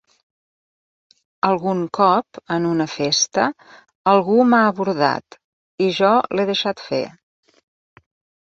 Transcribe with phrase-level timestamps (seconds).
[1.49, 3.45] Algun cop, en una festa,
[4.15, 5.39] algú m'ha abordat
[5.89, 7.05] i jo l'he deixat fer.